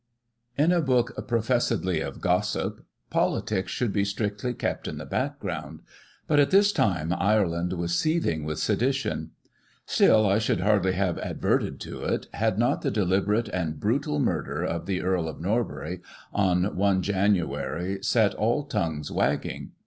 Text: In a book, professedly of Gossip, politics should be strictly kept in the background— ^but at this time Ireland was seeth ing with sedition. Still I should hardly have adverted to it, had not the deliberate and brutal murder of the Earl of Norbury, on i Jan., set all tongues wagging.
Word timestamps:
In 0.57 0.71
a 0.71 0.81
book, 0.81 1.11
professedly 1.27 2.01
of 2.01 2.21
Gossip, 2.21 2.83
politics 3.11 3.71
should 3.71 3.93
be 3.93 4.03
strictly 4.03 4.51
kept 4.55 4.87
in 4.87 4.97
the 4.97 5.05
background— 5.05 5.81
^but 6.27 6.39
at 6.39 6.49
this 6.49 6.71
time 6.71 7.13
Ireland 7.13 7.73
was 7.73 7.95
seeth 7.95 8.25
ing 8.25 8.43
with 8.43 8.57
sedition. 8.57 9.29
Still 9.85 10.27
I 10.27 10.39
should 10.39 10.61
hardly 10.61 10.93
have 10.93 11.19
adverted 11.19 11.79
to 11.81 12.01
it, 12.03 12.25
had 12.33 12.57
not 12.57 12.81
the 12.81 12.89
deliberate 12.89 13.49
and 13.49 13.79
brutal 13.79 14.17
murder 14.17 14.63
of 14.63 14.87
the 14.87 15.03
Earl 15.03 15.27
of 15.29 15.39
Norbury, 15.39 16.01
on 16.33 16.65
i 16.81 16.95
Jan., 16.99 17.99
set 18.01 18.33
all 18.33 18.63
tongues 18.63 19.11
wagging. 19.11 19.73